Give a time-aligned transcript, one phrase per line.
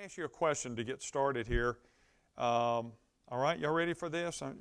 [0.00, 1.76] to ask you a question to get started here.
[2.38, 2.92] Um,
[3.28, 4.40] all right, y'all ready for this?
[4.40, 4.52] Uh,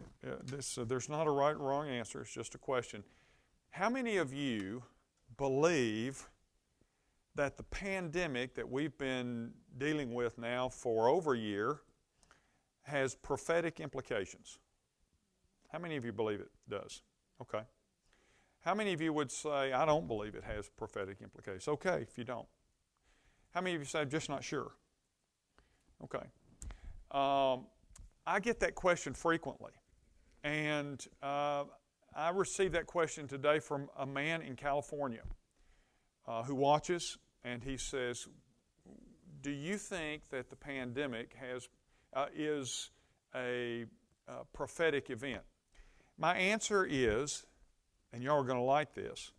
[0.44, 3.04] this uh, there's not a right or wrong answer, it's just a question.
[3.70, 4.84] How many of you
[5.38, 6.28] believe
[7.36, 11.82] that the pandemic that we've been dealing with now for over a year
[12.84, 14.60] has prophetic implications?
[15.72, 17.02] How many of you believe it does?
[17.42, 17.62] Okay.
[18.66, 21.68] How many of you would say, I don't believe it has prophetic implications?
[21.70, 22.48] Okay, if you don't.
[23.54, 24.74] How many of you say, I'm just not sure?
[26.04, 26.26] Okay.
[27.12, 27.66] Um,
[28.26, 29.72] I get that question frequently.
[30.44, 31.66] And uh,
[32.16, 35.24] I received that question today from a man in California
[36.28, 38.28] uh, who watches, and he says,
[39.42, 41.68] Do you think that the pandemic has,
[42.14, 42.92] uh, is
[43.36, 43.86] a,
[44.28, 45.42] a prophetic event?
[46.18, 47.46] My answer is,
[48.14, 49.32] and y'all are going to like this,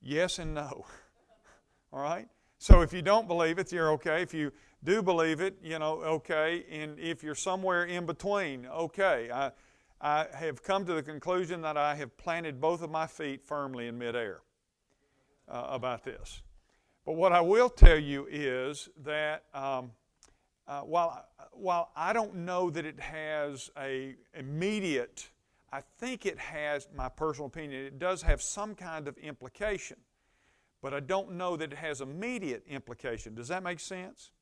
[0.00, 0.86] yes and no.
[1.92, 2.28] All right?
[2.58, 4.22] So if you don't believe it, you're okay.
[4.22, 4.52] If you
[4.84, 6.64] do believe it, you know, okay.
[6.70, 9.30] And if you're somewhere in between, okay.
[9.32, 9.52] I,
[10.00, 13.86] I have come to the conclusion that I have planted both of my feet firmly
[13.86, 14.40] in midair
[15.48, 16.42] uh, about this.
[17.04, 19.92] But what I will tell you is that um,
[20.66, 25.28] uh, while, while I don't know that it has a immediate,
[25.72, 29.96] I think it has, my personal opinion, it does have some kind of implication
[30.82, 33.34] but I don't know that it has immediate implication.
[33.34, 34.32] Does that make sense?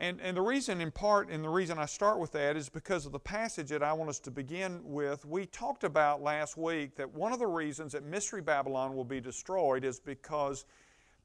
[0.00, 3.04] And, and the reason, in part, and the reason I start with that is because
[3.04, 5.26] of the passage that I want us to begin with.
[5.26, 9.20] We talked about last week that one of the reasons that Mystery Babylon will be
[9.20, 10.64] destroyed is because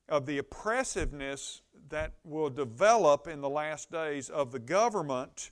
[0.09, 5.52] of the oppressiveness that will develop in the last days of the government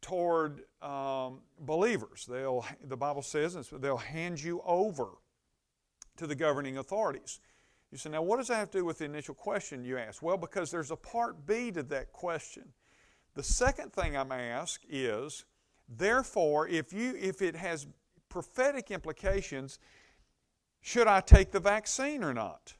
[0.00, 2.26] toward um, believers.
[2.26, 5.10] They'll, the Bible says they'll hand you over
[6.16, 7.40] to the governing authorities.
[7.90, 10.22] You say, now what does that have to do with the initial question you asked?
[10.22, 12.64] Well, because there's a part B to that question.
[13.34, 15.44] The second thing I'm asked is,
[15.88, 17.86] therefore, if you if it has
[18.28, 19.78] prophetic implications,
[20.80, 22.74] should I take the vaccine or not?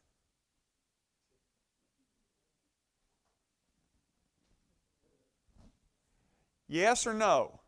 [6.68, 7.60] Yes or no?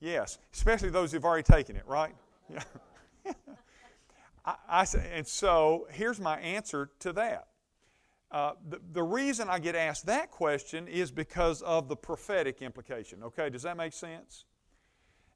[0.00, 2.14] Yes, especially those who've already taken it, right?
[3.26, 3.34] Yeah.
[4.48, 7.48] I, I, and so here's my answer to that.
[8.30, 13.22] Uh, the, the reason I get asked that question is because of the prophetic implication.
[13.22, 14.44] Okay, does that make sense?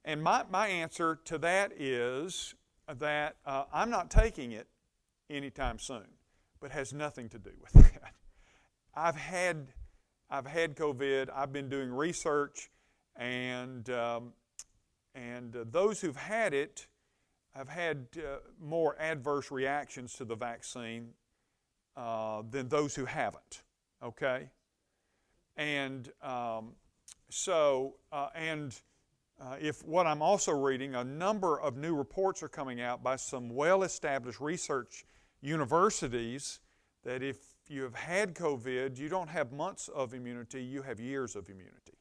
[0.05, 2.55] And my, my answer to that is
[2.99, 4.67] that uh, I'm not taking it
[5.31, 6.07] anytime soon,
[6.61, 8.15] but has nothing to do with that.
[8.95, 9.69] I've had,
[10.31, 12.71] I've had COVID, I've been doing research,
[13.17, 14.33] and, um,
[15.15, 16.87] and uh, those who've had it
[17.55, 21.11] have had uh, more adverse reactions to the vaccine
[21.97, 23.63] uh, than those who haven't.
[24.03, 24.49] Okay?
[25.57, 26.73] And um,
[27.29, 28.75] so, uh, and
[29.41, 33.17] uh, if what I'm also reading, a number of new reports are coming out by
[33.17, 35.05] some well established research
[35.41, 36.61] universities
[37.05, 41.37] that if you have had COVID, you don't have months of immunity, you have years
[41.37, 41.99] of immunity.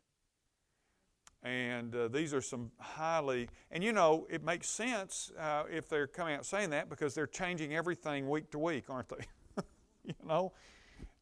[1.44, 6.06] And uh, these are some highly, and you know, it makes sense uh, if they're
[6.06, 9.25] coming out saying that because they're changing everything week to week, aren't they?
[10.06, 10.53] you know,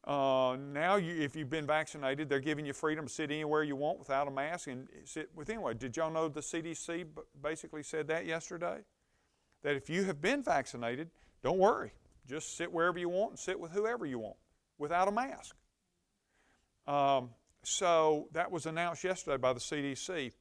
[0.03, 3.77] uh, now you, if you've been vaccinated, they're giving you freedom to sit anywhere you
[3.77, 5.77] want without a mask and sit with anyone.
[5.77, 7.05] Did y'all know the CDC
[7.41, 8.79] basically said that yesterday?
[9.61, 11.11] That if you have been vaccinated,
[11.43, 11.91] don't worry,
[12.27, 14.37] just sit wherever you want and sit with whoever you want
[14.77, 15.55] without a mask.
[16.87, 17.29] Um,
[17.69, 20.31] so that was announced yesterday by the CDC.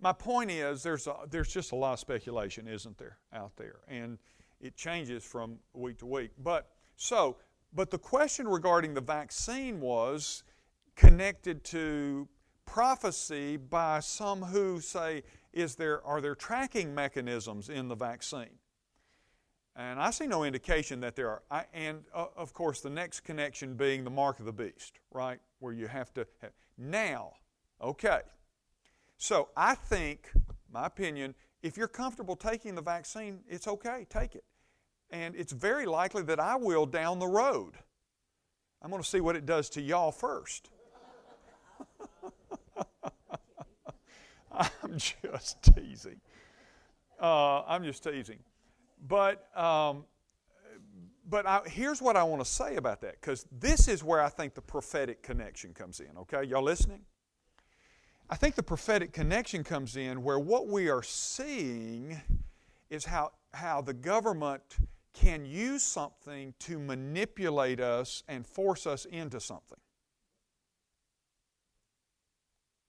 [0.00, 3.80] My point is, there's, a, there's just a lot of speculation, isn't there, out there?
[3.88, 4.18] And
[4.60, 6.30] it changes from week to week.
[6.38, 7.36] But so,
[7.72, 10.44] but the question regarding the vaccine was
[10.94, 12.28] connected to
[12.64, 18.58] prophecy by some who say, is there, are there tracking mechanisms in the vaccine?
[19.76, 21.42] And I see no indication that there are.
[21.50, 25.40] I, and uh, of course, the next connection being the mark of the beast, right?
[25.58, 26.26] Where you have to.
[26.42, 26.52] Have.
[26.78, 27.32] Now,
[27.82, 28.20] okay.
[29.16, 30.30] So I think,
[30.72, 34.44] my opinion, if you're comfortable taking the vaccine, it's okay, take it.
[35.10, 37.74] And it's very likely that I will down the road.
[38.82, 40.70] I'm going to see what it does to y'all first.
[44.52, 46.20] I'm just teasing.
[47.20, 48.38] Uh, I'm just teasing.
[49.06, 50.04] But, um,
[51.28, 54.28] but I, here's what I want to say about that, because this is where I
[54.28, 56.44] think the prophetic connection comes in, okay?
[56.44, 57.00] Y'all listening?
[58.30, 62.20] I think the prophetic connection comes in where what we are seeing
[62.88, 64.62] is how, how the government
[65.12, 69.78] can use something to manipulate us and force us into something.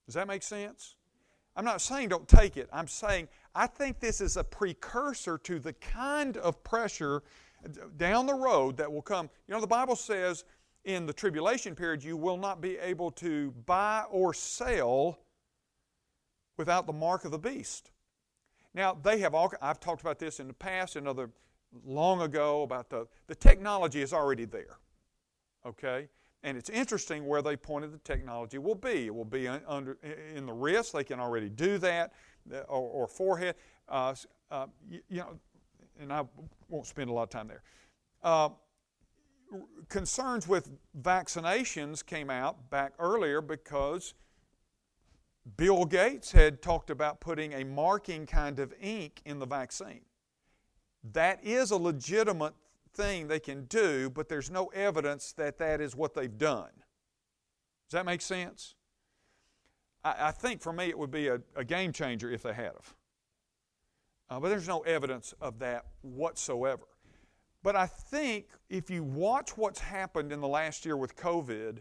[0.06, 0.96] Does that make sense?
[1.54, 2.68] I'm not saying don't take it.
[2.72, 7.22] I'm saying I think this is a precursor to the kind of pressure
[7.96, 9.30] down the road that will come.
[9.48, 10.44] You know, the Bible says
[10.84, 15.18] in the tribulation period, you will not be able to buy or sell
[16.58, 17.92] without the mark of the beast.
[18.74, 21.30] Now, they have all, I've talked about this in the past, another
[21.84, 24.76] long ago, about the, the technology is already there.
[25.64, 26.08] Okay?
[26.42, 29.06] And it's interesting where they pointed the technology will be.
[29.06, 29.96] It will be under,
[30.34, 32.12] in the wrist, they can already do that,
[32.68, 33.54] or, or forehead.
[33.88, 34.14] Uh,
[34.50, 35.38] uh, you, you, know,
[36.00, 36.24] and I
[36.68, 37.62] won't spend a lot of time there.
[38.22, 38.50] Uh,
[39.88, 40.70] concerns with
[41.00, 44.14] vaccinations came out back earlier because
[45.56, 50.00] Bill Gates had talked about putting a marking kind of ink in the vaccine.
[51.12, 52.54] That is a legitimate
[52.94, 56.70] thing they can do, but there's no evidence that that is what they've done.
[57.88, 58.74] Does that make sense?
[60.06, 62.72] I, I think for me it would be a, a, game changer if they had
[62.76, 62.94] of.
[64.30, 66.84] Uh, but there's no evidence of that whatsoever.
[67.62, 71.78] But I think if you watch what's happened in the last year with COVID,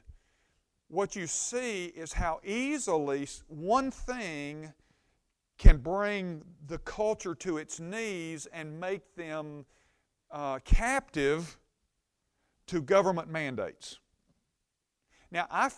[0.88, 4.74] what you see is how easily one thing
[5.57, 9.66] can bring the culture to its knees and make them
[10.31, 11.57] uh, captive
[12.68, 14.00] to government mandates.
[15.31, 15.69] Now, I,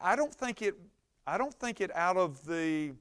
[0.00, 0.76] I don't think it
[1.26, 2.94] I don't think it out of the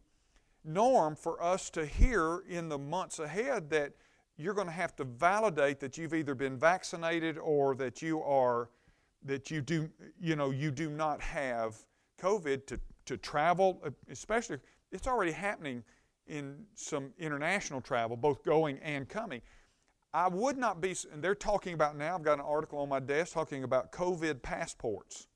[0.64, 3.94] norm for us to hear in the months ahead that
[4.38, 8.70] you're going to have to validate that you've either been vaccinated or that you are
[9.26, 9.90] that you do
[10.20, 11.78] you know you do not have
[12.20, 14.58] COVID to to travel, especially
[14.92, 15.84] it's already happening
[16.28, 19.42] in some international travel, both going and coming.
[20.14, 23.00] I would not be, and they're talking about now, I've got an article on my
[23.00, 25.28] desk talking about COVID passports,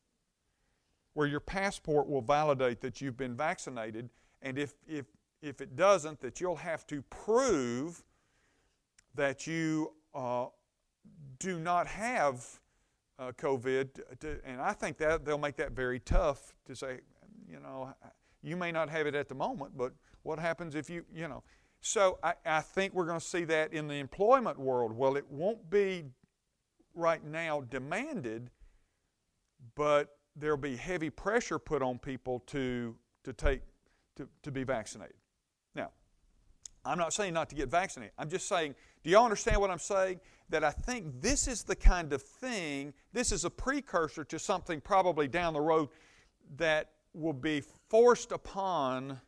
[1.17, 4.07] where your passport will validate that you've been vaccinated,
[4.43, 5.07] and if, if,
[5.41, 8.03] if it doesn't, that you'll have to prove
[9.15, 10.45] that you uh,
[11.39, 12.45] do not have
[13.17, 14.19] uh, COVID.
[14.19, 16.99] To, and I think that they'll make that very tough to say,
[17.49, 17.91] you know,
[18.43, 21.41] you may not have it at the moment, but what happens if you, you know.
[21.81, 24.91] So I, I think we're going to see that in the employment world.
[24.91, 26.03] Well, it won't be
[26.93, 28.51] right now demanded,
[29.73, 33.61] but there'll be heavy pressure put on people to, to take
[34.15, 35.15] to, to be vaccinated.
[35.75, 35.91] Now,
[36.83, 38.13] I'm not saying not to get vaccinated.
[38.17, 40.19] I'm just saying, do y'all understand what I'm saying?
[40.49, 44.81] That I think this is the kind of thing, this is a precursor to something
[44.81, 45.89] probably down the road
[46.55, 49.19] that will be forced upon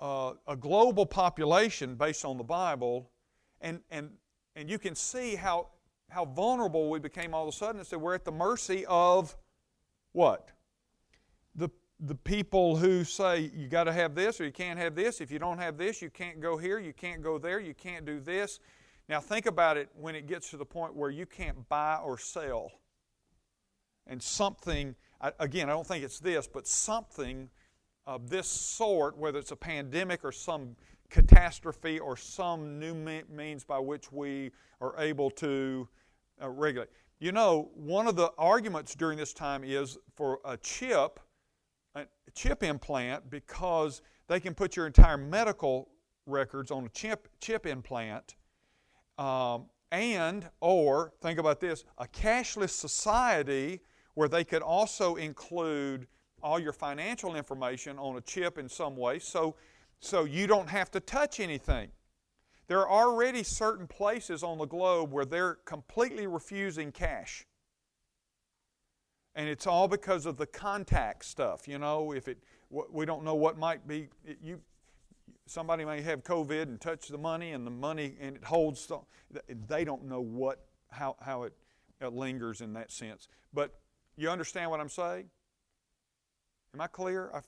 [0.00, 3.10] uh, a global population based on the Bible,
[3.60, 4.10] and, and,
[4.54, 5.68] and you can see how,
[6.08, 7.78] how vulnerable we became all of a sudden.
[7.78, 9.36] And so we're at the mercy of
[10.18, 10.48] what?
[11.54, 11.68] The,
[12.00, 15.20] the people who say you got to have this or you can't have this.
[15.20, 18.04] If you don't have this, you can't go here, you can't go there, you can't
[18.04, 18.58] do this.
[19.08, 22.18] Now, think about it when it gets to the point where you can't buy or
[22.18, 22.72] sell.
[24.08, 24.96] And something,
[25.38, 27.48] again, I don't think it's this, but something
[28.04, 30.74] of this sort, whether it's a pandemic or some
[31.10, 34.50] catastrophe or some new means by which we
[34.80, 35.86] are able to
[36.42, 36.90] uh, regulate.
[37.20, 41.18] You know, one of the arguments during this time is for a chip,
[41.96, 45.88] a chip implant, because they can put your entire medical
[46.26, 48.36] records on a chip, chip implant.
[49.18, 53.80] Um, and, or, think about this, a cashless society
[54.14, 56.06] where they could also include
[56.40, 59.56] all your financial information on a chip in some way so,
[59.98, 61.88] so you don't have to touch anything.
[62.68, 67.46] There are already certain places on the globe where they're completely refusing cash.
[69.34, 71.66] And it's all because of the contact stuff.
[71.66, 72.38] You know, if it,
[72.70, 74.08] we don't know what might be,
[74.42, 74.60] you,
[75.46, 78.90] somebody may have COVID and touch the money and the money and it holds,
[79.68, 81.54] they don't know what, how, how it,
[82.00, 83.28] it lingers in that sense.
[83.54, 83.78] But
[84.16, 85.30] you understand what I'm saying?
[86.74, 87.30] Am I clear?
[87.34, 87.40] I,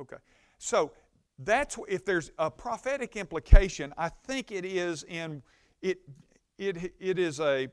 [0.00, 0.16] okay.
[0.56, 0.92] So
[1.38, 5.42] that's if there's a prophetic implication, I think it is in
[5.82, 5.98] it.
[6.58, 7.68] It it is a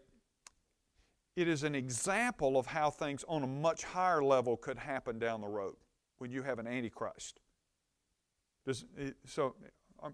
[1.36, 5.41] it is an example of how things on a much higher level could happen down
[5.41, 5.75] the road
[6.19, 7.39] when you have an antichrist.
[8.65, 8.86] Does,
[9.25, 9.55] so,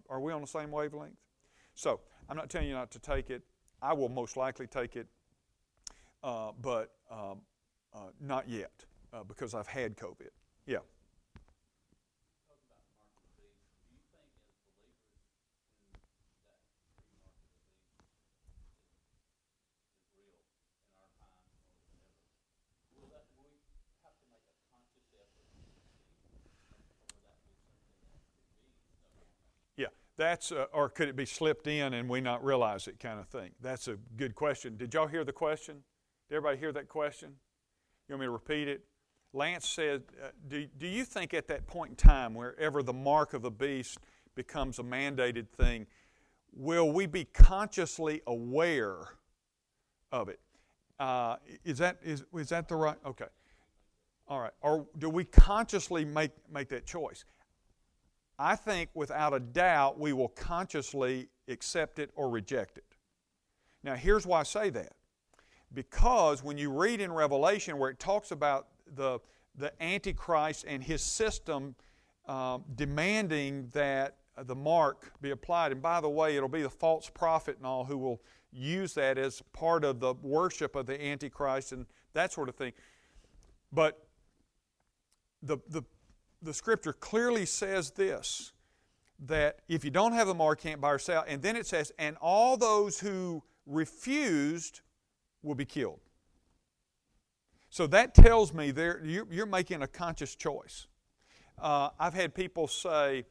[0.10, 1.16] are we on the same wavelength?
[1.76, 3.44] So, I'm not telling you not to take it.
[3.82, 5.08] I will most likely take it,
[6.24, 7.42] uh, but um,
[7.94, 8.72] uh, not yet
[9.14, 10.30] uh, because I've had COVID.
[10.66, 10.80] Yeah.
[30.22, 33.28] That's a, or could it be slipped in and we not realize it kind of
[33.28, 33.50] thing?
[33.60, 34.78] That's a good question.
[34.78, 35.78] Did y'all hear the question?
[36.30, 37.30] Did everybody hear that question?
[38.08, 38.84] You want me to repeat it?
[39.34, 43.34] Lance said, uh, do, do you think at that point in time, wherever the mark
[43.34, 43.98] of the beast
[44.36, 45.88] becomes a mandated thing,
[46.54, 49.00] will we be consciously aware
[50.12, 50.40] of it?
[51.00, 52.98] Uh, is that is, is that the right?
[53.08, 53.26] Okay.
[54.28, 54.54] All right.
[54.62, 57.26] Or do we consciously make, make that choice?
[58.42, 62.86] I think without a doubt we will consciously accept it or reject it.
[63.84, 64.94] Now, here's why I say that.
[65.72, 69.20] Because when you read in Revelation where it talks about the,
[69.56, 71.76] the Antichrist and his system
[72.26, 77.12] um, demanding that the mark be applied, and by the way, it'll be the false
[77.14, 78.22] prophet and all who will
[78.52, 82.74] use that as part of the worship of the Antichrist and that sort of thing.
[83.72, 84.08] But
[85.44, 85.84] the, the,
[86.42, 88.54] the scripture clearly says this
[89.28, 91.24] that if you don't have the mark, can't buy or sell.
[91.28, 94.82] And then it says, and all those who refused
[95.44, 96.00] will be killed.
[97.70, 100.88] So that tells me there you're, you're making a conscious choice.
[101.62, 103.26] Uh, I've had people say,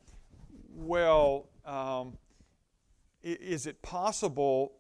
[0.72, 2.16] well, um,
[3.22, 4.72] is it possible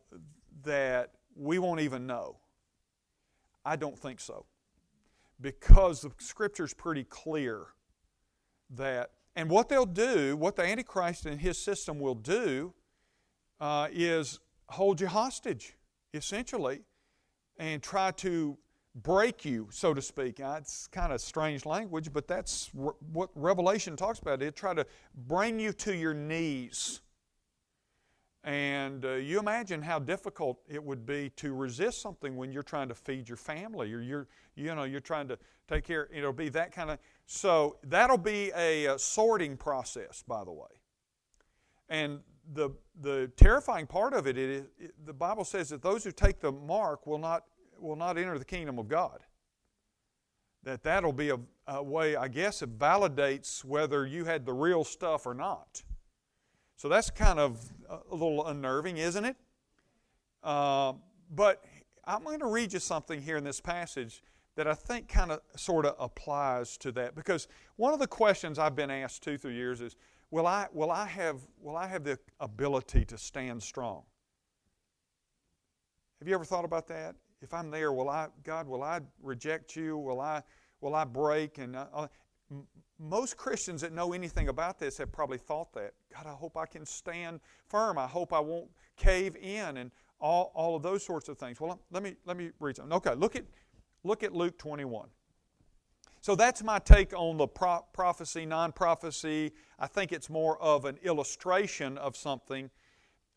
[0.62, 2.36] that we won't even know?
[3.64, 4.46] I don't think so.
[5.40, 7.66] Because the scripture is pretty clear
[8.76, 12.72] that, and what they'll do, what the Antichrist and his system will do,
[13.60, 15.76] uh, is hold you hostage,
[16.14, 16.80] essentially,
[17.58, 18.56] and try to
[18.94, 20.38] break you, so to speak.
[20.38, 24.42] Now, it's kind of strange language, but that's re- what Revelation talks about.
[24.42, 27.00] It try to bring you to your knees
[28.42, 32.88] and uh, you imagine how difficult it would be to resist something when you're trying
[32.88, 36.08] to feed your family or you're, you know, you're trying to take care.
[36.12, 36.98] It'll be that kind of.
[37.32, 40.66] So that'll be a, a sorting process, by the way.
[41.88, 42.18] And
[42.54, 42.70] the
[43.00, 46.50] the terrifying part of it is it, the Bible says that those who take the
[46.50, 47.44] mark will not
[47.78, 49.20] will not enter the kingdom of God.
[50.64, 54.82] That that'll be a, a way, I guess, it validates whether you had the real
[54.82, 55.84] stuff or not.
[56.74, 59.36] So that's kind of a little unnerving, isn't it?
[60.42, 60.94] Uh,
[61.30, 61.64] but
[62.04, 64.20] I'm going to read you something here in this passage
[64.56, 68.58] that I think kind of sort of applies to that because one of the questions
[68.58, 69.96] I've been asked two through years is
[70.30, 74.02] will I, will I, have, will I have the ability to stand strong?
[76.18, 77.14] Have you ever thought about that?
[77.40, 79.96] If I'm there, will I, God, will I reject you?
[79.96, 80.42] Will I,
[80.80, 81.58] will I break?
[81.58, 82.08] And uh,
[82.98, 85.94] most Christians that know anything about this have probably thought that.
[86.14, 87.96] God, I hope I can stand firm.
[87.96, 89.90] I hope I won't cave in and
[90.20, 91.60] all, all of those sorts of things.
[91.60, 92.92] Well, let me, let me read something.
[92.92, 93.44] Okay, look at,
[94.04, 95.08] look at Luke 21.
[96.22, 99.52] So that's my take on the pro- prophecy, non prophecy.
[99.78, 102.70] I think it's more of an illustration of something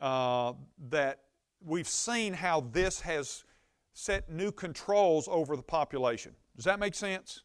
[0.02, 0.54] uh,
[0.90, 1.20] that
[1.66, 3.46] we've seen how this has
[3.94, 6.34] set new controls over the population.
[6.58, 7.44] Does that make sense?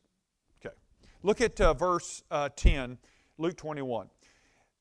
[0.60, 0.74] Okay.
[1.22, 2.98] Look at uh, verse uh, 10,
[3.36, 4.08] Luke 21.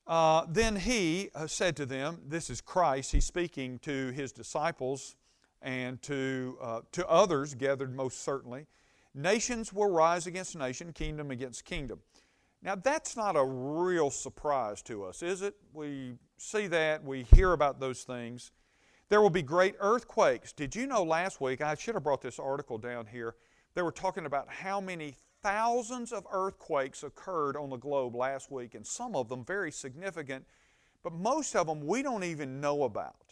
[0.08, 5.14] Uh, then he uh, said to them, This is Christ, he's speaking to his disciples
[5.62, 8.66] and to, uh, to others gathered most certainly.
[9.14, 12.00] Nations will rise against nation, kingdom against kingdom.
[12.62, 15.54] Now, that's not a real surprise to us, is it?
[15.72, 18.50] We see that, we hear about those things.
[19.08, 20.52] There will be great earthquakes.
[20.52, 23.34] Did you know last week, I should have brought this article down here,
[23.74, 28.74] they were talking about how many Thousands of earthquakes occurred on the globe last week,
[28.74, 30.44] and some of them very significant,
[31.04, 33.27] but most of them we don't even know about.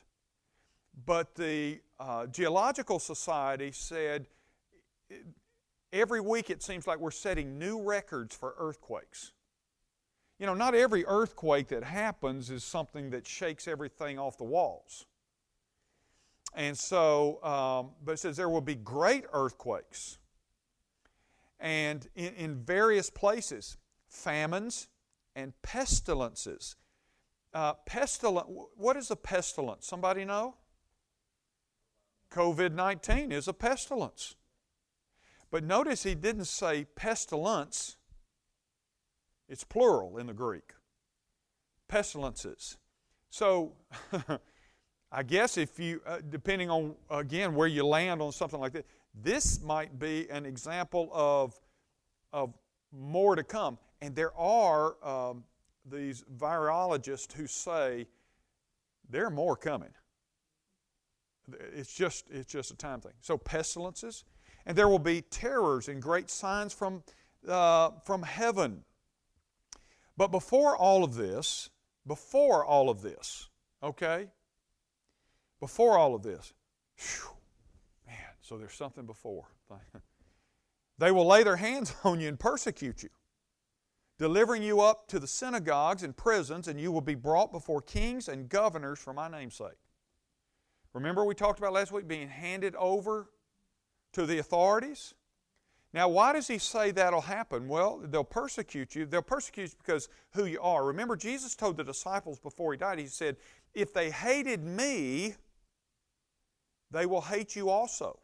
[1.05, 4.27] But the uh, Geological Society said
[5.93, 9.33] every week it seems like we're setting new records for earthquakes.
[10.39, 15.07] You know, not every earthquake that happens is something that shakes everything off the walls.
[16.55, 20.19] And so, um, but it says there will be great earthquakes
[21.61, 23.77] and in, in various places
[24.09, 24.89] famines
[25.35, 26.77] and pestilences.
[27.53, 29.87] Uh, pestilence, what is a pestilence?
[29.87, 30.55] Somebody know?
[32.31, 34.37] COVID 19 is a pestilence.
[35.51, 37.97] But notice he didn't say pestilence,
[39.49, 40.73] it's plural in the Greek.
[41.89, 42.79] Pestilences.
[43.31, 43.73] So,
[45.13, 48.87] I guess if you, uh, depending on, again, where you land on something like that,
[49.15, 51.59] this might be an example of,
[52.33, 52.53] of
[52.93, 53.79] more to come.
[54.03, 55.45] And there are um,
[55.91, 58.09] these virologists who say
[59.09, 59.91] there are more coming.
[61.75, 63.13] It's just, it's just a time thing.
[63.21, 64.25] So, pestilences,
[64.65, 67.03] and there will be terrors and great signs from,
[67.49, 68.85] uh, from heaven.
[70.17, 71.71] But before all of this,
[72.07, 73.49] before all of this,
[73.83, 74.29] okay?
[75.61, 76.53] Before all of this.
[76.99, 77.31] Whew,
[78.07, 79.49] man, so there's something before.
[80.99, 83.11] They will lay their hands on you and persecute you,
[84.19, 88.29] delivering you up to the synagogues and prisons, and you will be brought before kings
[88.29, 89.79] and governors for my name's sake.
[90.97, 93.29] Remember, we talked about last week being handed over
[94.15, 95.13] to the authorities?
[95.93, 97.69] Now, why does he say that'll happen?
[97.69, 99.05] Well, they'll persecute you.
[99.05, 100.87] They'll persecute you because who you are.
[100.87, 103.37] Remember, Jesus told the disciples before he died, he said,
[103.75, 105.35] If they hated me,
[106.91, 108.19] they will hate you also.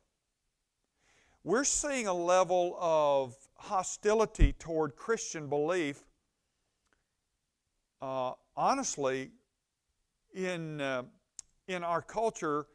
[1.45, 6.07] We're seeing a level of hostility toward Christian belief,
[8.00, 9.33] uh, honestly,
[10.35, 11.02] in, uh,
[11.73, 12.67] in our culture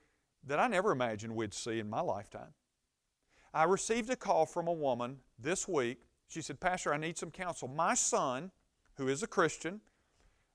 [0.45, 2.53] that I never imagined we'd see in my lifetime.
[3.53, 5.99] I received a call from a woman this week.
[6.27, 7.67] She said, Pastor, I need some counsel.
[7.67, 8.51] My son,
[8.95, 9.81] who is a Christian,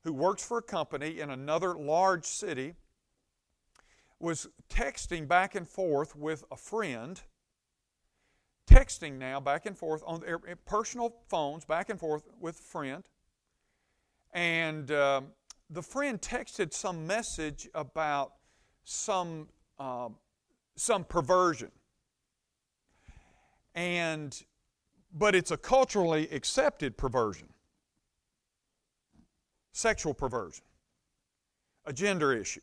[0.04, 2.74] who works for a company in another large city,
[4.18, 7.20] was texting back and forth with a friend,
[8.68, 13.04] texting now back and forth on their personal phones, back and forth with a friend.
[14.32, 15.26] And um,
[15.72, 18.34] the friend texted some message about
[18.84, 19.48] some,
[19.78, 20.16] um,
[20.76, 21.70] some perversion.
[23.74, 24.38] And
[25.14, 27.48] but it's a culturally accepted perversion.
[29.72, 30.64] Sexual perversion.
[31.84, 32.60] A gender issue.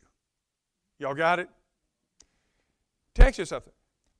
[0.98, 1.48] Y'all got it?
[3.14, 3.72] Text you something.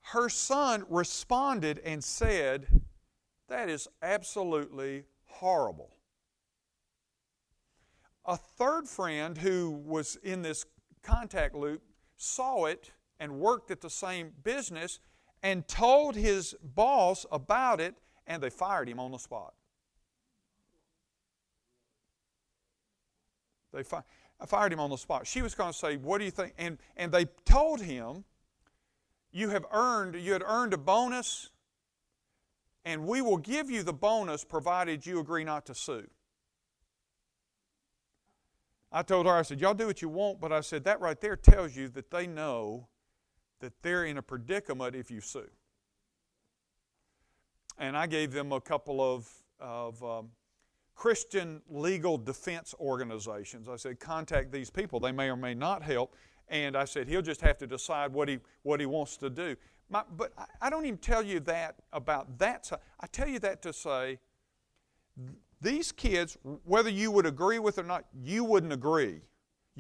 [0.03, 2.67] Her son responded and said
[3.49, 5.91] that is absolutely horrible
[8.31, 10.65] a third friend who was in this
[11.03, 11.83] contact loop
[12.17, 15.01] saw it and worked at the same business
[15.43, 17.97] and told his boss about it,
[18.29, 19.53] and they fired him on the spot.
[23.73, 24.05] They fi-
[24.47, 25.27] fired him on the spot.
[25.27, 28.25] She was going to say, "What do you think?" And and they told him,
[29.33, 30.15] "You have earned.
[30.15, 31.51] You had earned a bonus,
[32.85, 36.09] and we will give you the bonus provided you agree not to sue."
[38.93, 41.21] I told her, I said, "Y'all do what you want," but I said that right
[41.21, 42.89] there tells you that they know
[43.61, 45.49] that they're in a predicament if you sue.
[47.79, 50.31] And I gave them a couple of, of um,
[50.95, 53.69] Christian legal defense organizations.
[53.69, 55.01] I said, contact these people.
[55.01, 56.15] They may or may not help.
[56.49, 59.57] And I said, he'll just have to decide what he, what he wants to do.
[59.89, 62.71] My, but I, I don't even tell you that about that.
[63.01, 64.19] I tell you that to say,
[65.61, 69.21] these kids, whether you would agree with or not, you wouldn't agree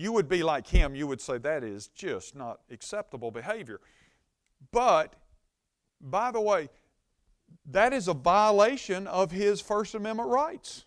[0.00, 0.94] you would be like him.
[0.94, 3.80] You would say that is just not acceptable behavior.
[4.72, 5.14] But,
[6.00, 6.70] by the way,
[7.66, 10.86] that is a violation of his First Amendment rights.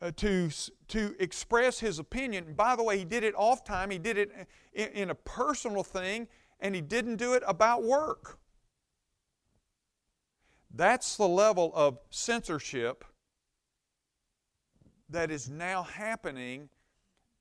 [0.00, 0.50] Uh, to,
[0.88, 2.54] to express his opinion.
[2.54, 4.32] By the way, he did it off time, he did it
[4.72, 6.26] in, in a personal thing,
[6.58, 8.40] and he didn't do it about work.
[10.74, 13.04] That's the level of censorship
[15.10, 16.70] that is now happening,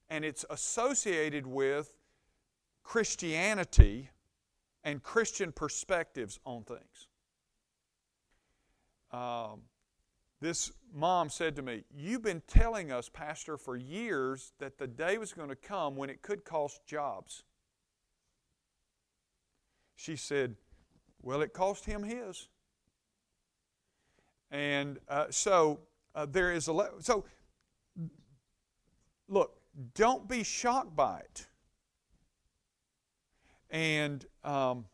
[0.09, 1.93] and it's associated with
[2.83, 4.09] Christianity
[4.83, 7.07] and Christian perspectives on things.
[9.11, 9.61] Um,
[10.41, 15.17] this mom said to me, You've been telling us, Pastor, for years that the day
[15.17, 17.43] was going to come when it could cost jobs.
[19.95, 20.55] She said,
[21.21, 22.49] Well, it cost him his.
[24.51, 25.79] And uh, so
[26.13, 26.73] uh, there is a.
[26.73, 27.25] Le- so
[29.27, 29.61] look,
[29.95, 31.47] don't be shocked by it.
[33.69, 34.85] And um,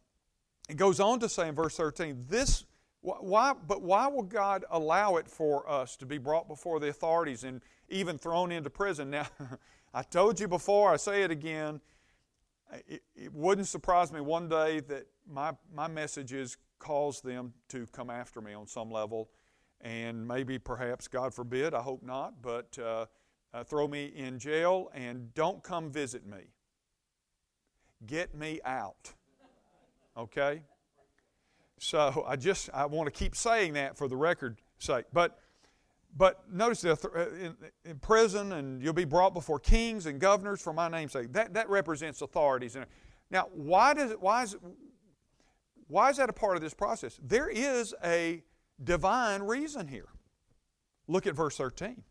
[0.70, 2.64] it goes on to say in verse 13, this
[3.02, 7.44] why but why will God allow it for us to be brought before the authorities
[7.44, 9.10] and even thrown into prison?
[9.18, 9.28] Now,
[9.94, 11.80] I told you before, I say it again.
[12.88, 18.10] It, it wouldn't surprise me one day that my, my messages cause them to come
[18.10, 19.30] after me on some level.
[19.82, 23.06] And maybe, perhaps, God forbid, I hope not, but uh,
[23.54, 26.52] uh, throw me in jail, and don't come visit me.
[28.06, 29.14] Get me out.
[30.18, 30.62] Okay?
[31.80, 35.06] So I just I want to keep saying that for the record sake.
[35.14, 35.40] But
[36.16, 40.62] but notice that uh, in, in, prison, and you'll be brought before kings and governors
[40.62, 41.34] for my name's sake.
[41.34, 42.76] That that represents authorities.
[43.30, 44.56] Now, why does it, why is
[45.88, 47.20] why is that a part of this process?
[47.22, 48.44] There is a
[48.84, 50.10] divine reason here.
[51.08, 52.04] Look at verse 13.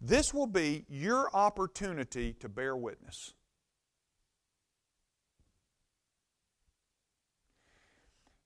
[0.00, 3.34] This will be your opportunity to bear witness.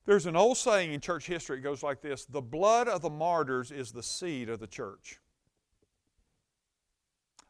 [0.08, 3.10] There's an old saying in church history, it goes like this The blood of the
[3.10, 5.18] martyrs is the seed of the church.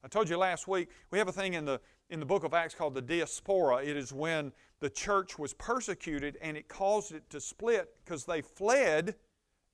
[0.02, 1.80] I told you last week, we have a thing in the,
[2.10, 3.84] in the book of Acts called the diaspora.
[3.84, 8.40] It is when the church was persecuted and it caused it to split because they
[8.40, 9.16] fled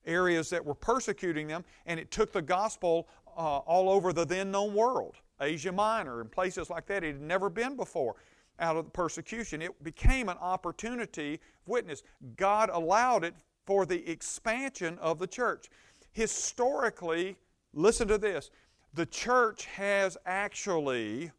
[0.06, 4.50] areas that were persecuting them and it took the gospel uh, all over the then
[4.50, 7.04] known world, Asia Minor and places like that.
[7.04, 8.16] It had never been before
[8.60, 9.62] out of the persecution.
[9.62, 12.02] It became an opportunity of witness.
[12.36, 13.34] God allowed it
[13.66, 15.68] for the expansion of the church.
[16.12, 17.36] Historically,
[17.72, 18.50] listen to this
[18.94, 21.32] the church has actually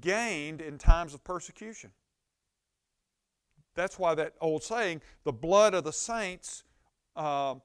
[0.00, 1.90] gained in times of persecution.
[3.74, 6.64] That's why that old saying, the blood of the saints
[7.18, 7.56] uh,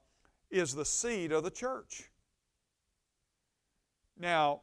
[0.52, 2.10] is the seed of the church.
[4.20, 4.62] Now,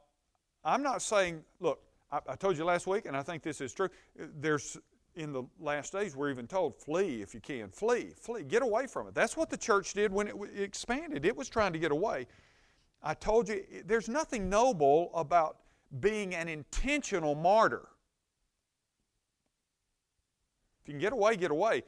[0.65, 1.81] I'm not saying, look,
[2.13, 3.89] I, I, told you last week, and I think this is true.
[4.17, 4.77] There's
[5.17, 7.71] in the last days, we're even told, flee if you can.
[7.71, 9.15] Flee, flee, get away from it.
[9.15, 11.25] That's what the church did when it expanded.
[11.25, 12.27] It was trying to get away.
[13.03, 15.57] I told you, there's nothing noble about
[16.01, 17.89] being an intentional martyr.
[20.83, 21.83] If you can get away, get away.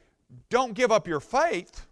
[0.49, 1.85] Don't give up your faith.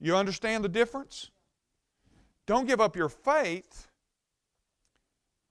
[0.00, 1.30] You understand the difference?
[2.46, 3.88] Don't give up your faith.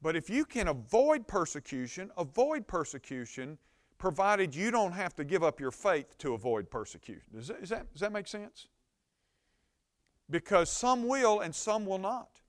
[0.01, 3.57] But if you can avoid persecution, avoid persecution,
[3.97, 7.29] provided you don't have to give up your faith to avoid persecution.
[7.35, 8.67] Does that, that, does that make sense?
[10.29, 12.41] Because some will and some will not.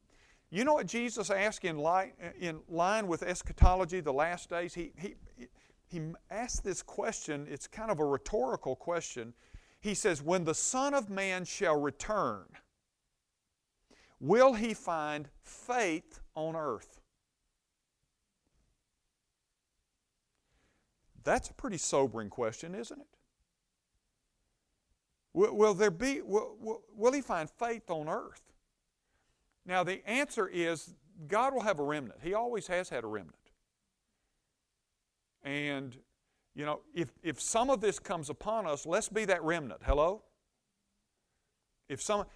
[0.50, 4.74] You know what Jesus asked in line, in line with eschatology, the last days?
[4.74, 5.14] He, he,
[5.88, 9.32] he asked this question, it's kind of a rhetorical question.
[9.80, 12.44] He says, When the Son of Man shall return,
[14.20, 17.00] will he find faith on earth?
[21.22, 23.06] That's a pretty sobering question, isn't it?
[25.32, 28.42] Will, will there be, will, will, will he find faith on earth?
[29.64, 30.94] Now, the answer is
[31.28, 32.20] God will have a remnant.
[32.22, 33.36] He always has had a remnant.
[35.42, 35.96] And,
[36.54, 39.80] you know, if, if some of this comes upon us, let's be that remnant.
[39.84, 40.22] Hello?
[41.88, 42.26] If some,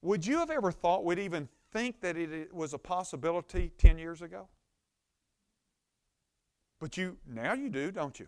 [0.00, 4.22] would you have ever thought, we'd even think that it was a possibility 10 years
[4.22, 4.48] ago?
[6.82, 8.26] But you now you do, don't you?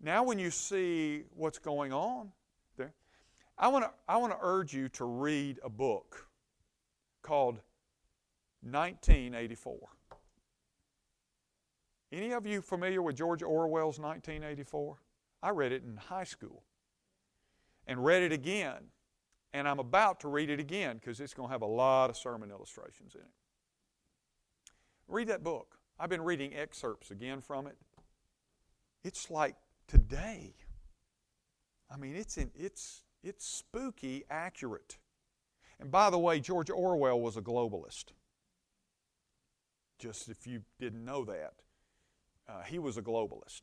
[0.00, 2.30] Now when you see what's going on
[2.76, 2.92] there,
[3.58, 6.28] I want to I want to urge you to read a book
[7.22, 7.56] called
[8.62, 9.76] 1984.
[12.14, 14.96] Any of you familiar with George Orwell's 1984?
[15.42, 16.62] I read it in high school
[17.88, 18.84] and read it again.
[19.52, 22.16] And I'm about to read it again because it's going to have a lot of
[22.16, 23.26] sermon illustrations in it.
[25.08, 25.76] Read that book.
[25.98, 27.76] I've been reading excerpts again from it.
[29.02, 29.56] It's like
[29.88, 30.54] today.
[31.90, 34.98] I mean, it's, in, it's, it's spooky accurate.
[35.80, 38.12] And by the way, George Orwell was a globalist.
[39.98, 41.54] Just if you didn't know that,
[42.48, 43.62] uh, he was a globalist.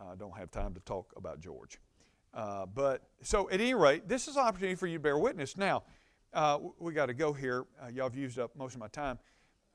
[0.00, 1.78] I don't have time to talk about George.
[2.34, 5.56] Uh, but so at any rate, this is an opportunity for you to bear witness.
[5.56, 5.84] Now,
[6.34, 7.64] uh, we got to go here.
[7.82, 9.18] Uh, y'all have used up most of my time.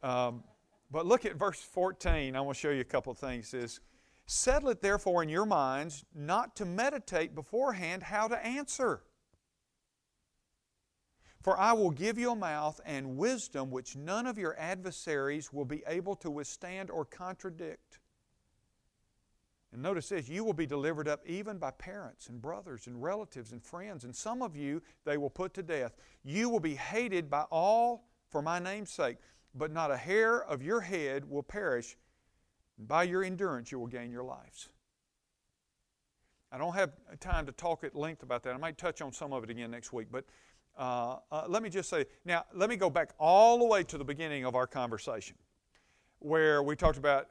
[0.04, 0.44] Um,
[0.92, 2.36] but look at verse 14.
[2.36, 3.48] I want to show you a couple of things.
[3.48, 3.80] It says,
[4.28, 9.04] Settle it therefore in your minds not to meditate beforehand how to answer.
[11.42, 15.66] For I will give you a mouth and wisdom which none of your adversaries will
[15.66, 18.00] be able to withstand or contradict.
[19.74, 23.52] And notice this you will be delivered up even by parents and brothers and relatives
[23.52, 25.96] and friends, and some of you they will put to death.
[26.24, 29.18] You will be hated by all for my name's sake,
[29.56, 31.98] but not a hair of your head will perish.
[32.78, 34.70] By your endurance, you will gain your lives.
[36.52, 38.54] I don't have time to talk at length about that.
[38.54, 40.26] I might touch on some of it again next week, but
[40.78, 43.98] uh, uh, let me just say now, let me go back all the way to
[43.98, 45.36] the beginning of our conversation
[46.22, 47.28] where we talked about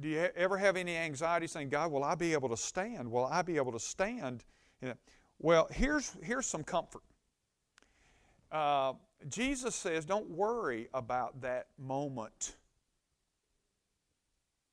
[0.00, 3.10] do you ever have any anxiety saying, God, will I be able to stand?
[3.10, 4.44] Will I be able to stand?
[5.38, 7.02] Well, here's, here's some comfort.
[8.50, 8.94] Uh,
[9.28, 12.56] Jesus says, don't worry about that moment.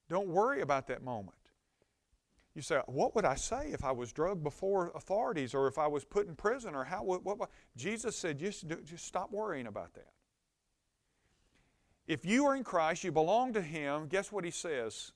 [0.10, 1.38] Don't worry about that moment.
[2.56, 5.88] You say, what would I say if I was drugged before authorities or if I
[5.88, 7.04] was put in prison or how?
[7.04, 7.50] What, what?
[7.76, 10.13] Jesus said, just, just stop worrying about that.
[12.08, 15.12] If you are in Christ, you belong to Him, guess what He says?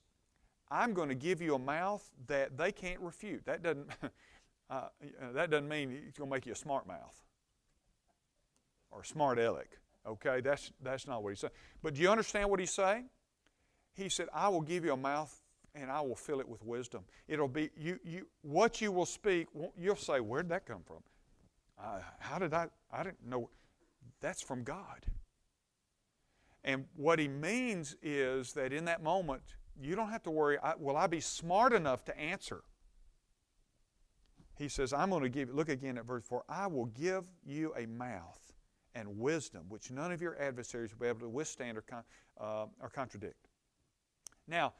[0.70, 3.44] I'm going to give you a mouth that they can't refute.
[3.46, 3.88] That doesn't,
[4.70, 4.88] uh,
[5.34, 7.16] that doesn't mean He's going to make you a smart mouth
[8.90, 9.78] or smart aleck.
[10.06, 11.52] Okay, that's, that's not what He's saying.
[11.82, 13.08] But do you understand what He's saying?
[13.94, 15.34] He said, I will give you a mouth
[15.74, 17.04] and I will fill it with wisdom.
[17.26, 21.02] It'll be, you, you, what you will speak, you'll say, Where'd that come from?
[21.78, 23.50] Uh, how did I, I didn't know.
[24.20, 25.06] That's from God.
[26.68, 29.40] And what he means is that in that moment,
[29.80, 32.60] you don't have to worry, will I be smart enough to answer?
[34.58, 37.72] He says, I'm going to give, look again at verse 4, I will give you
[37.74, 38.52] a mouth
[38.94, 42.02] and wisdom which none of your adversaries will be able to withstand or, con,
[42.38, 43.48] uh, or contradict.
[44.46, 44.74] Now,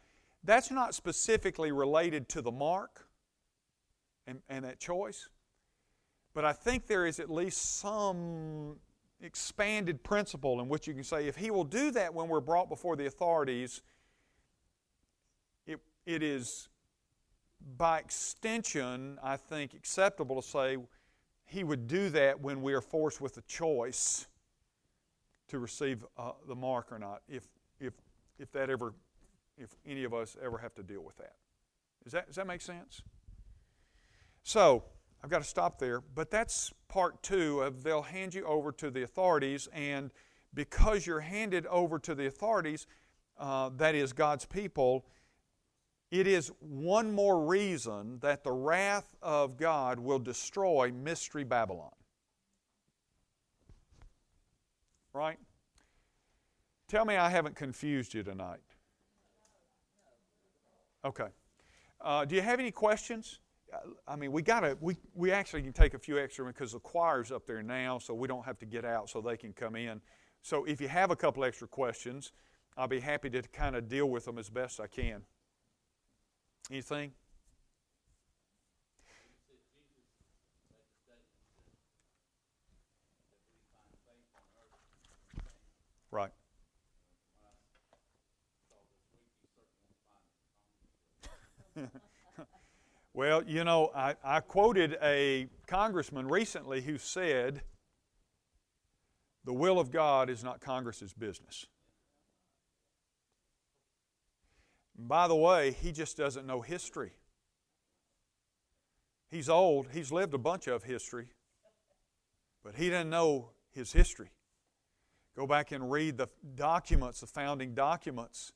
[0.44, 3.09] that's not specifically related to the mark
[4.27, 5.31] and, and that choice,
[6.35, 8.77] but I think there is at least some
[9.20, 12.68] expanded principle in which you can say if he will do that when we're brought
[12.68, 13.83] before the authorities,
[15.66, 16.68] it, it is
[17.76, 20.76] by extension, I think, acceptable to say
[21.46, 24.26] he would do that when we are forced with a choice
[25.48, 27.48] to receive uh, the mark or not, if,
[27.81, 27.94] if,
[28.38, 28.94] if that ever,
[29.57, 31.35] if any of us ever have to deal with that.
[32.04, 33.02] Does that, does that make sense?
[34.42, 34.85] So,
[35.22, 38.90] I've got to stop there, but that's part two of they'll hand you over to
[38.90, 40.11] the authorities, and
[40.54, 42.87] because you're handed over to the authorities,
[43.38, 45.07] uh, that is God's people,
[46.11, 51.90] it is one more reason that the wrath of God will destroy Mystery Babylon.
[55.12, 55.38] Right?
[56.88, 58.61] Tell me I haven't confused you tonight.
[61.04, 61.28] Okay.
[62.00, 63.40] Uh, do you have any questions?
[64.07, 66.78] I mean, we got to, we, we actually can take a few extra because the
[66.81, 69.76] choir's up there now, so we don't have to get out so they can come
[69.76, 70.00] in.
[70.42, 72.33] So if you have a couple extra questions,
[72.76, 75.22] I'll be happy to kind of deal with them as best I can.
[76.70, 77.12] Anything?
[86.11, 86.33] Right.
[93.18, 97.62] Well, you know, I, I quoted a congressman recently who said,
[99.44, 101.66] The will of God is not Congress's business.
[104.96, 107.11] by the way, he just doesn't know history.
[109.33, 111.26] He's old, he's lived a bunch of history,
[112.62, 114.31] but he doesn't know his history.
[115.37, 118.52] Go back and read the documents, the founding documents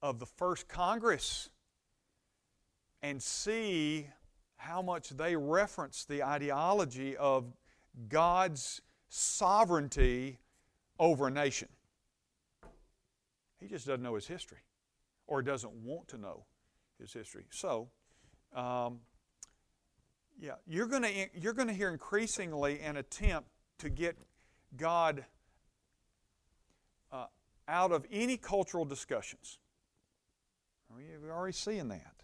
[0.00, 1.50] of the first Congress,
[3.02, 4.08] and see
[4.56, 7.52] how much they reference the ideology of
[8.08, 10.38] God's sovereignty
[10.98, 11.68] over a nation.
[13.60, 14.58] He just doesn't know his history
[15.26, 16.44] or doesn't want to know
[17.00, 17.46] his history.
[17.50, 17.88] So,
[18.54, 19.00] um,
[20.40, 24.16] yeah, you're going to you're going to hear increasingly an attempt to get
[24.76, 25.24] God
[27.12, 27.26] uh,
[27.66, 29.58] out of any cultural discussions.
[30.90, 32.17] We're already seeing that.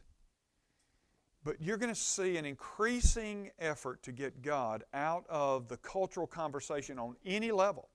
[1.45, 6.27] But you're going to see an increasing effort to get God out of the cultural
[6.27, 7.91] conversation on any level.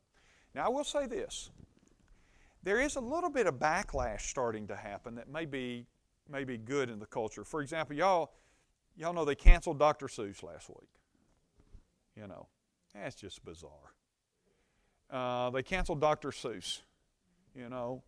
[0.53, 1.49] Now, I will say this
[2.61, 5.87] there is a little bit of backlash starting to happen that may be,
[6.29, 7.43] may be good in the culture.
[7.43, 8.33] For example, y'all,
[8.95, 10.05] y'all know they canceled Dr.
[10.07, 10.89] Seuss last week.
[12.15, 12.47] You know,
[12.93, 13.93] that's just bizarre.
[15.09, 16.29] Uh, they canceled Dr.
[16.29, 16.81] Seuss.
[17.55, 18.03] You know,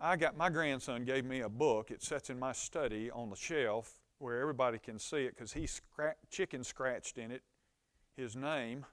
[0.00, 1.90] I got my grandson gave me a book.
[1.90, 5.68] It sits in my study on the shelf where everybody can see it because he
[6.30, 7.42] chicken scratched in it
[8.16, 8.86] his name.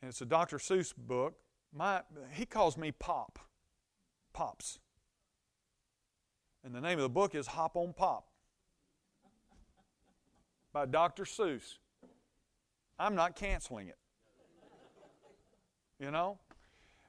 [0.00, 0.58] And it's a Dr.
[0.58, 1.34] Seuss book.
[1.72, 3.38] My, he calls me Pop.
[4.32, 4.78] Pops.
[6.64, 8.26] And the name of the book is Hop on Pop
[10.72, 11.24] by Dr.
[11.24, 11.78] Seuss.
[12.98, 13.98] I'm not canceling it.
[16.00, 16.38] You know?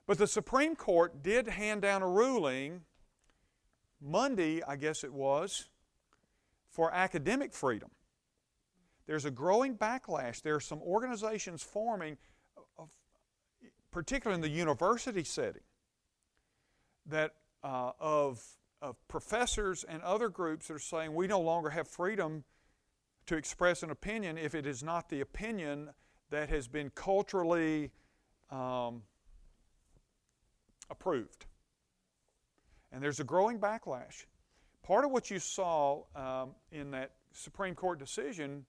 [0.08, 2.82] But the Supreme Court did hand down a ruling
[4.02, 5.68] Monday, I guess it was,
[6.76, 7.90] for academic freedom.
[9.08, 10.42] There's a growing backlash.
[10.42, 12.18] There are some organizations forming,
[13.92, 15.62] particularly in the university setting,
[17.06, 17.32] that
[17.64, 18.44] uh, of,
[18.82, 22.44] of professors and other groups that are saying we no longer have freedom
[23.28, 25.92] to express an opinion if it is not the opinion
[26.30, 27.92] that has been culturally
[28.52, 29.02] um,
[30.90, 31.46] approved.
[32.92, 34.26] And there's a growing backlash.
[34.86, 38.66] Part of what you saw um, in that Supreme Court decision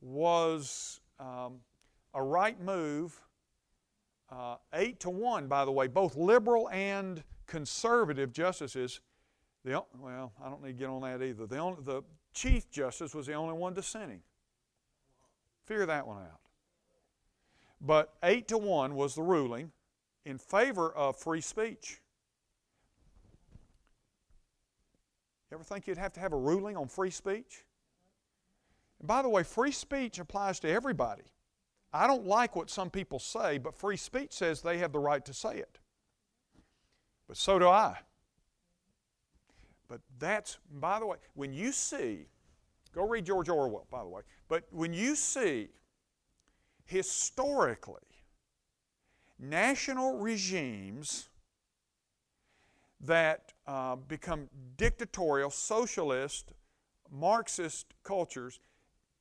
[0.00, 1.60] was um,
[2.12, 3.20] a right move,
[4.32, 8.98] uh, eight to one, by the way, both liberal and conservative justices,
[9.64, 11.46] the, well, I don't need to get on that either.
[11.46, 12.02] The, only, the
[12.34, 14.22] Chief Justice was the only one dissenting.
[15.66, 16.40] Figure that one out.
[17.80, 19.70] But 8 to 1 was the ruling
[20.24, 22.00] in favor of free speech.
[25.50, 27.64] You ever think you'd have to have a ruling on free speech?
[28.98, 31.24] And by the way, free speech applies to everybody.
[31.92, 35.24] I don't like what some people say, but free speech says they have the right
[35.24, 35.78] to say it.
[37.28, 37.98] But so do I.
[39.88, 42.26] But that's, by the way, when you see,
[42.92, 45.68] go read George Orwell, by the way, but when you see
[46.84, 48.00] historically
[49.38, 51.28] national regimes
[53.04, 56.52] that uh, become dictatorial, socialist,
[57.10, 58.60] Marxist cultures,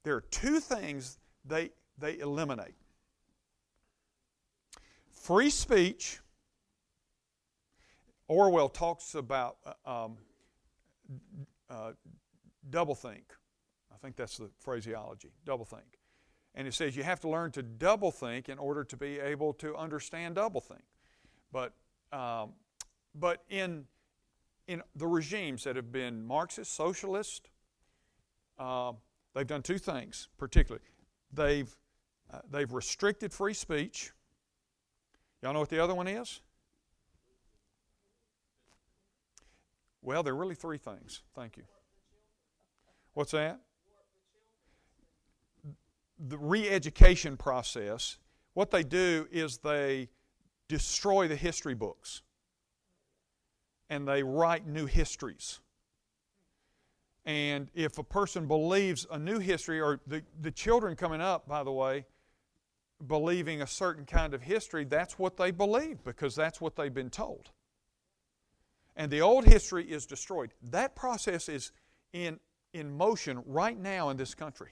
[0.04, 2.76] there are two things they, they eliminate
[5.24, 6.19] free speech.
[8.28, 10.17] Orwell talks about uh, um,
[11.69, 11.91] uh,
[12.69, 13.24] doublethink.
[13.91, 15.98] I think that's the phraseology, doublethink.
[16.56, 19.76] And it says you have to learn to doublethink in order to be able to
[19.76, 20.84] understand doublethink.
[21.52, 21.74] But,
[22.12, 22.54] um,
[23.15, 23.86] but in,
[24.67, 27.49] in the regimes that have been Marxist, socialist,
[28.58, 28.93] uh,
[29.34, 30.86] they've done two things particularly.
[31.32, 31.76] They've,
[32.32, 34.12] uh, they've restricted free speech.
[35.41, 36.41] Y'all know what the other one is?
[40.02, 41.21] Well, there are really three things.
[41.34, 41.63] Thank you.
[43.13, 43.60] What's that?
[46.19, 48.17] The re education process,
[48.54, 50.10] what they do is they
[50.67, 52.21] destroy the history books
[53.94, 55.60] and they write new histories.
[57.26, 61.64] And if a person believes a new history, or the, the children coming up, by
[61.64, 62.06] the way,
[63.08, 67.10] believing a certain kind of history, that's what they believe because that's what they've been
[67.10, 67.52] told
[68.96, 70.54] and the old history is destroyed.
[70.72, 71.72] That process is
[72.12, 72.40] in,
[72.74, 74.70] in motion right now in this country.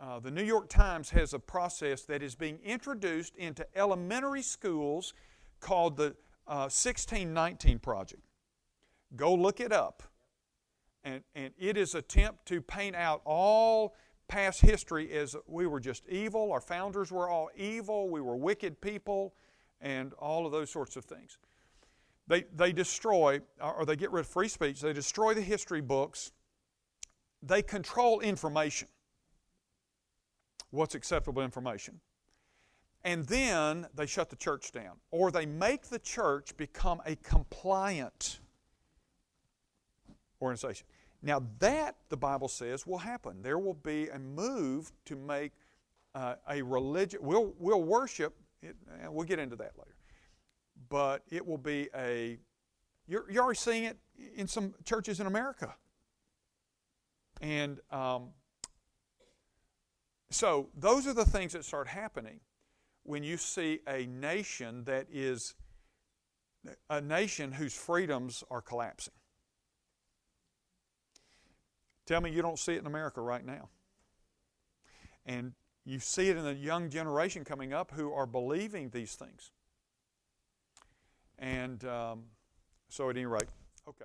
[0.00, 5.14] Uh, the New York Times has a process that is being introduced into elementary schools
[5.60, 8.22] called the uh, 1619 Project.
[9.16, 10.02] Go look it up.
[11.04, 13.94] And, and it is attempt to paint out all
[14.28, 18.80] past history as we were just evil, our founders were all evil, we were wicked
[18.80, 19.34] people,
[19.80, 21.38] and all of those sorts of things.
[22.26, 26.32] They, they destroy, or they get rid of free speech, they destroy the history books,
[27.42, 28.88] they control information.
[30.70, 32.00] What's acceptable information?
[33.04, 38.40] And then they shut the church down, or they make the church become a compliant
[40.40, 40.86] organization.
[41.22, 43.42] Now, that, the Bible says, will happen.
[43.42, 45.52] There will be a move to make
[46.14, 48.76] uh, a religion, we'll, we'll worship, it,
[49.08, 49.94] we'll get into that later
[50.88, 52.38] but it will be a,
[53.06, 53.98] you're, you're already seeing it
[54.36, 55.74] in some churches in America.
[57.40, 58.28] And um,
[60.30, 62.40] so those are the things that start happening
[63.04, 65.54] when you see a nation that is
[66.88, 69.12] a nation whose freedoms are collapsing.
[72.06, 73.68] Tell me you don't see it in America right now.
[75.26, 75.52] And
[75.84, 79.50] you see it in the young generation coming up who are believing these things.
[81.38, 82.24] And um,
[82.88, 83.48] so, at any rate,
[83.88, 84.04] okay.